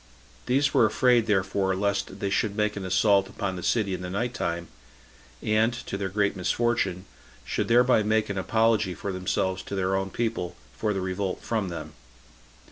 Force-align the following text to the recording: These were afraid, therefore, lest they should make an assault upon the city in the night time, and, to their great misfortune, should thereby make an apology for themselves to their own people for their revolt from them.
These 0.47 0.73
were 0.73 0.87
afraid, 0.87 1.27
therefore, 1.27 1.75
lest 1.75 2.21
they 2.21 2.31
should 2.31 2.55
make 2.55 2.75
an 2.75 2.83
assault 2.83 3.29
upon 3.29 3.55
the 3.55 3.61
city 3.61 3.93
in 3.93 4.01
the 4.01 4.09
night 4.09 4.33
time, 4.33 4.67
and, 5.43 5.71
to 5.85 5.95
their 5.95 6.09
great 6.09 6.35
misfortune, 6.35 7.05
should 7.45 7.67
thereby 7.67 8.01
make 8.01 8.27
an 8.27 8.37
apology 8.39 8.95
for 8.95 9.11
themselves 9.11 9.61
to 9.61 9.75
their 9.75 9.95
own 9.95 10.09
people 10.09 10.55
for 10.75 10.91
their 10.91 11.03
revolt 11.03 11.43
from 11.43 11.69
them. 11.69 11.93